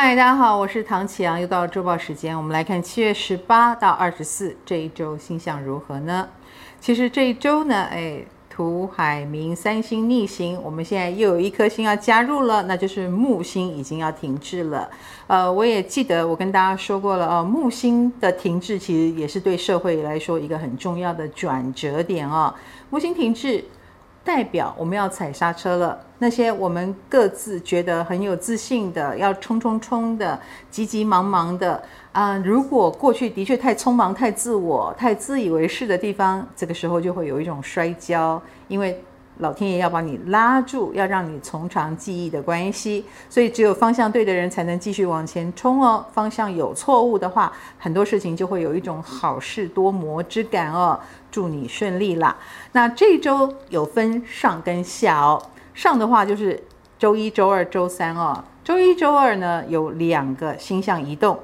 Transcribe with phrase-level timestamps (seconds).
[0.00, 6.28] 嗨，大家好，我是唐启阳，又到了周报时间，我们来看七月十八到二十四这一周星象如何呢？
[6.80, 14.88] 其实这一周呢，哎，土海冥三星逆行，我们现在又有一颗星要加入了，那就是木星已经要停滞了。
[15.26, 22.54] 呃，我也记得我跟大家说过了哦，木星的停滞其实也是对社会来说一个很重要的转折点哦。
[22.90, 23.64] 木星停滞。
[24.28, 25.98] 代表我们要踩刹车了。
[26.18, 30.38] 那些我们各自觉得很有自信的，要冲冲冲的，
[30.70, 31.82] 急急忙忙的
[32.12, 39.02] 啊、如果过去的确太匆忙、太自我、太自以为是的地方，这个时候就会有一种摔跤，因为
[39.38, 43.04] 老天爷要把你拉住，要让你从长计议的关系。
[43.30, 46.04] 所以只有方向对的人才能继续往前冲哦。
[46.12, 50.98] 方向有错误的话，很多事情就会有一种好事多磨之感哦。
[51.30, 52.36] 祝你顺利啦！
[52.72, 55.40] 那这周有分上跟下哦。
[55.74, 56.60] 上的话就是
[56.98, 58.42] 周一周二周三哦。
[58.64, 61.38] 周一周二呢有两个星象移动。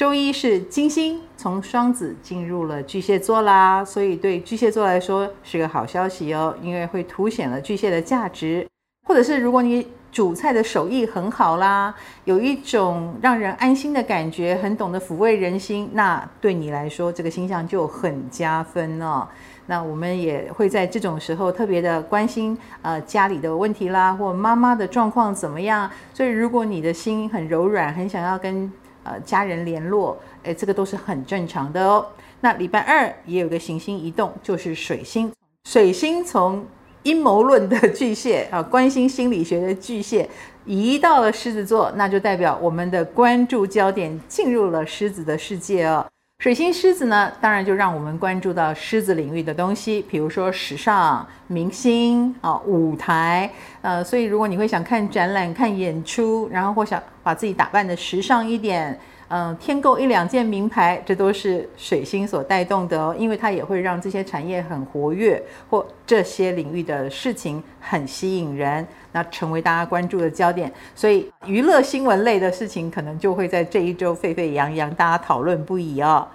[0.00, 8.66] 周一是金星从双子进入了巨蟹座啦，所以对巨蟹座来说是个好消息哦，因为会凸显了巨蟹的价值，
[9.06, 9.86] 或者是如果你。
[10.12, 15.88] 煮菜的手艺很好啦，有一种让人安心的感觉，很懂得抚慰人心。
[15.92, 19.28] 那对你来说，这个星象就很加分哦。
[19.66, 25.88] 那我们也会在这种时候特别的关心，呃，家里的问题啦，或妈妈的状况怎么样。
[26.12, 28.70] 所以，如果你的心很柔软，很想要跟
[29.04, 32.06] 呃家人联络，诶，这个都是很正常的哦。
[32.40, 35.32] 那礼拜二也有个行星移动，就是水星，
[35.68, 36.64] 水星从。
[37.02, 40.28] 阴谋论的巨蟹啊，关心心理学的巨蟹，
[40.66, 46.06] 移到了狮子座，那就代表我们的关注焦点进入了狮子的世界哦。
[46.40, 53.50] 水星狮子呢，当然就让我们关注到狮子领域的东西，比如说时尚、明星啊、舞台，
[53.82, 58.98] 呃，所以如果你会想看展览、看演出，然后或想把自己打扮的时尚一点。
[59.32, 70.72] 嗯，添购一两件名牌，这都是水星所带动的哦，因为它也会让这些产业很活跃，或这些领域的事情很吸引人，那成为大家关注的焦点。
[70.96, 76.26] 所以娱乐新闻类的事情，可能就会在这一周沸沸扬扬，大家讨论不已哦。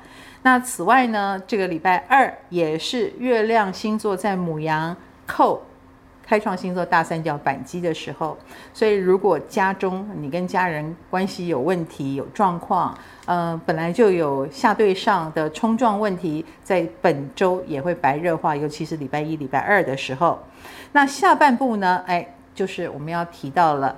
[0.44, 4.96] 那此外呢，这个礼拜二也是月亮星座在母羊
[5.28, 5.62] 扣。
[6.26, 8.36] 开创星座大三角板机的时候，
[8.74, 20.40] 所以如果家中你跟家人关系有问题、有状况，呃，本来就有下对上的冲撞问题，在本周也会白热化，尤其是礼拜一、礼拜二的时候。
[20.92, 22.04] 那下半部呢？
[22.08, 23.96] 哎，就是我们要提到了，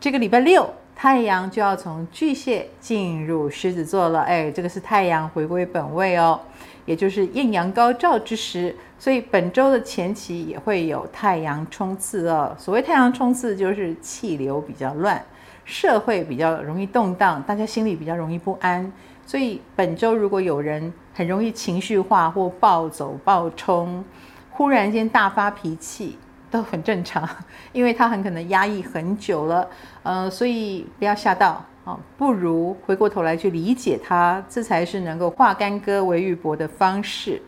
[0.00, 0.68] 这个礼拜六
[1.00, 4.22] 太阳就要从巨蟹进入狮子座了。
[4.22, 6.40] 哎，这个是太阳回归本位哦。
[6.86, 12.52] 也就是艳阳高照之时，所以本周的前期也会有太阳冲刺哦。
[12.58, 15.24] 所谓太阳冲刺，就是气流比较乱，
[15.64, 18.92] 社会比较容易动荡，大家心里比较容易不安。
[19.24, 24.04] 所以本周如果有人很容易情绪化或暴走暴冲，
[24.50, 26.18] 忽然间大发脾气，
[26.50, 27.28] 都很正常，
[27.72, 29.68] 因为他很可能压抑很久了。
[30.02, 31.98] 呃，所以不要吓到啊。
[32.16, 37.40] 不如回过头来去理解他，这才是能够化干戈为玉帛的方式。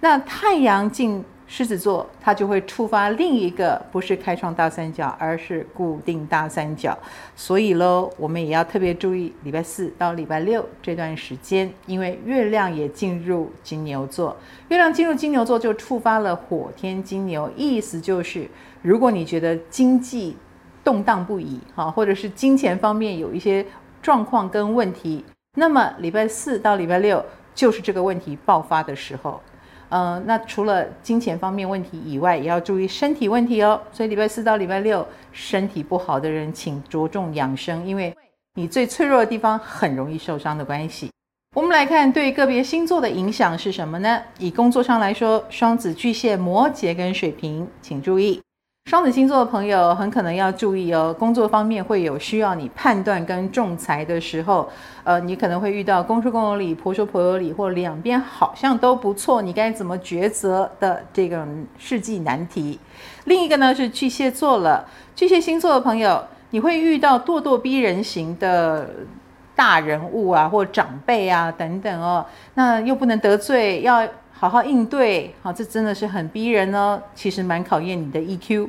[0.00, 6.98] 那太阳进狮子座，它就会触发另一个不是开创大三角，而是固定大三角。
[7.36, 14.36] 所以喽，我们也要特别注意礼拜四到礼拜六这段时间，因为月亮也进入金牛座。
[14.68, 18.48] 月亮进入金牛座就触发了火天金牛，意思就是，
[18.82, 20.36] 如果你觉得经济
[20.82, 23.64] 动荡不已，哈，或者是金钱方面有一些
[24.02, 25.24] 状况跟问题，
[25.54, 27.24] 那么礼拜四到礼拜六
[27.54, 29.40] 就是这个问题爆发的时候。
[29.88, 33.80] 嗯，那除了金钱方面问题以外，也要注意身体问题哦。
[33.92, 38.14] 所以礼拜四到礼拜六，身体不好的人请着重养生，因为
[38.54, 41.10] 你最脆弱的地方很容易受伤的关系。
[41.54, 44.20] 我们来看对个别星座的影响是什么呢？
[44.38, 48.42] 以工作上来说，双子、巨蟹、摩羯跟水瓶，请注意。
[48.86, 54.70] 双子星座的朋友很可能要注意哦，工作方面会有需要你判断跟仲裁的时候，
[55.02, 61.44] 呃，你可能会遇到公说公有理，婆说婆有理，或两边好像都不错，你该怎么抉择的这个
[61.76, 62.78] 世纪难题。
[63.24, 64.86] 另一个呢是巨蟹座了，
[65.16, 68.88] 巨蟹星座的朋友，你会遇到咄咄逼人型的
[69.56, 72.24] 大人物啊，或长辈啊等等哦，
[72.54, 74.06] 那又不能得罪，要。
[74.38, 77.00] 好好应对，好，这真的是很逼人哦。
[77.14, 78.68] 其实蛮考验你的 EQ。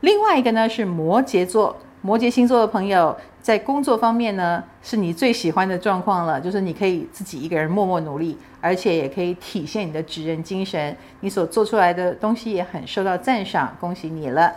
[0.00, 14.52] 另外一个呢是摩羯座，摩羯星座的朋友在工作方面呢是你最喜欢的状况了，就是你可以自己一个人默默努力，而且也可以体现你的职人精神，你所做出来的东西也很受到赞赏，恭喜你了。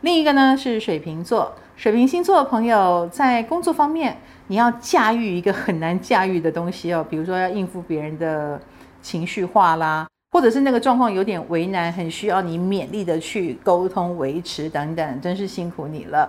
[0.00, 8.58] 另一个呢是水瓶座，水瓶星座的朋友在工作方面，你要驾驭一个很难驾驭的东西哦，比如说要应付别人的
[9.02, 16.28] 情绪化啦，或者是那个状况有点为难，很需要你勉力的去沟通维持等等，真是辛苦你了。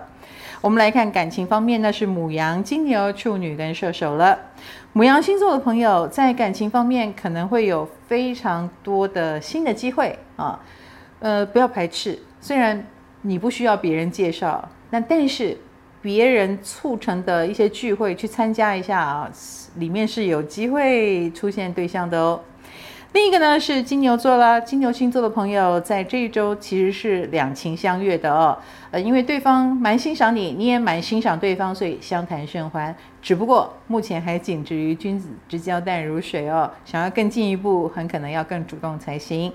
[0.60, 4.38] 我们来看感情方面，那是母羊、金牛、处女跟射手了。
[4.92, 10.60] 母羊星座的朋友在感情方面可能会有非常多的新的机会啊，
[11.20, 12.86] 呃，不要排斥，虽然
[13.22, 15.56] 你不需要别人介绍，那但是。
[16.02, 19.30] 别人促成的一些聚会去参加一下啊，
[19.76, 22.40] 里面是有机会出现对象的哦。
[23.12, 28.56] 另一个呢是金牛座啦，金牛星座的朋友在这一周其实是两情相悦的哦。
[28.90, 32.94] 呃，因为对方蛮欣赏你，你也蛮欣赏对方，所以相谈甚欢。
[33.20, 39.52] 只不过目前还仅止于君子之交淡如水哦，想要更进一步，很可能要更主动才行。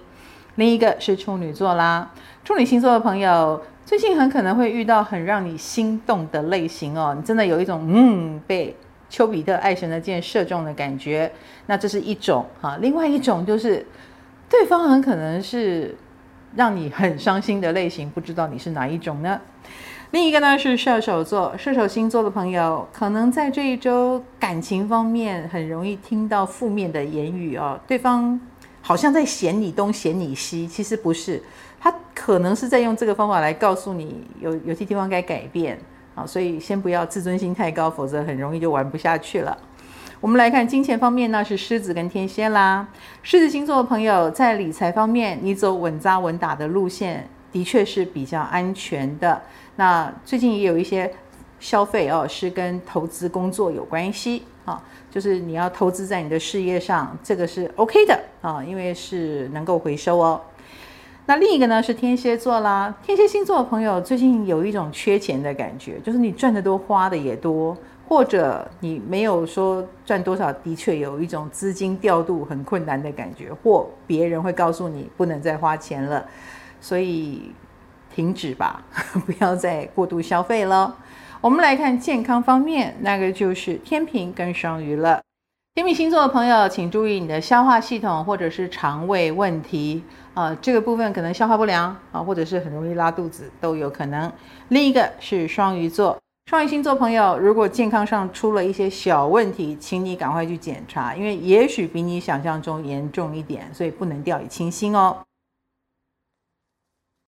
[0.55, 2.11] 另一个是处女座啦，
[2.43, 3.59] 处女星座的朋友。
[3.83, 8.75] 最近很可能会遇到很让你心动的类型哦，你真的有一种嗯被
[9.09, 11.31] 丘比特爱神的箭射中的感觉。
[11.65, 13.85] 那这是一种哈，另外一种就是
[14.49, 15.95] 对方很可能是
[16.55, 19.39] 让你很伤心的类型，不知道你是哪一种呢？
[20.11, 28.39] 另一个呢是射手座，射手星座的朋友可能在这一周感情方面很容易听到负面的言语哦，对方
[28.81, 31.43] 好像在嫌你东嫌你西，其实不是。
[31.79, 35.77] 他可能是在用这个方法来告诉你有有些地方该改变
[36.17, 39.55] 啊，所以先不要自尊心太高，否则很容易就玩不下去了。
[40.19, 42.87] 我们来看金钱方面呢，是狮子跟天蝎啦。
[43.21, 49.39] 狮子星座的朋友在理财方面，你走稳扎稳打的路线，的确是比较安全的。
[49.75, 51.13] 那最近也有一些
[51.59, 54.81] 消费哦，是跟投资工作有关系啊，
[55.11, 60.41] 就是你要投资在你的事业上，这个是 OK 的啊，因为是能够回收哦。
[61.29, 67.77] 那另一个呢是天蝎座啦，天蝎星座的朋友最近有一种缺钱的感觉，就是你赚的多，花的也多，
[68.07, 76.25] 或者你没有说赚多少，的确有一种资金调度很困难的感觉，或别人会告诉你不能再花钱了，
[76.79, 77.51] 所以
[78.15, 78.81] 停止吧，
[79.27, 80.95] 不要再过度消费了。
[81.41, 85.19] 我们来看健康方面，那个就是天秤跟双鱼了。
[85.77, 90.03] 天秤星座的朋友，请注意你的消化系统或者是肠胃问题
[90.33, 94.31] 啊、这个部分可能消化不良啊，或者是很容易拉肚子都有可能。
[94.69, 96.17] 另一个是双鱼座，
[96.49, 105.15] 双鱼星座朋友，如果健康上出了一些小问题，请你赶快去检查，因为也许比你想象中严重一点，所以不能掉以轻心哦。